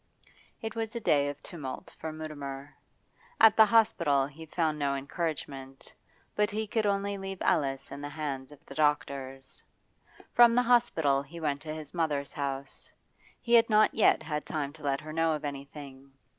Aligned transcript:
It 0.63 0.73
was 0.73 0.95
a 0.95 0.99
day 0.99 1.29
of 1.29 1.43
tumult 1.43 1.95
for 1.99 2.11
Mutimer. 2.11 2.75
At 3.39 3.55
the 3.55 3.67
hospital 3.67 4.25
he 4.25 4.47
found 4.47 4.79
no 4.79 4.95
encouragement, 4.95 5.93
but 6.35 6.49
he 6.49 6.65
could 6.65 6.87
only 6.87 7.19
leave 7.19 7.37
Alice 7.43 7.91
in 7.91 8.01
the 8.01 8.09
hands 8.09 8.51
of 8.51 8.65
the 8.65 8.73
doctors. 8.73 9.61
From 10.31 10.55
the 10.55 10.63
hospital 10.63 11.21
he 11.21 11.39
went 11.39 11.61
to 11.61 11.73
his 11.75 11.93
mother's 11.93 12.33
house; 12.33 12.91
he 13.39 13.53
had 13.53 13.69
not 13.69 13.93
yet 13.93 14.23
had 14.23 14.43
time 14.43 14.73
to 14.73 14.81
let 14.81 15.01
her 15.01 15.13
know 15.13 15.33
of 15.33 15.45
anything. 15.45 16.11